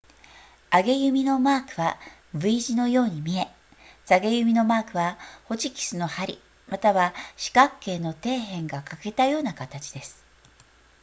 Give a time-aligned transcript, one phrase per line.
[0.73, 1.95] 上げ弓のマークは
[2.33, 3.45] v 字のように見え
[4.07, 10.23] 下げ弓のマークはホチキスの針または四角形の底辺が欠けたような形です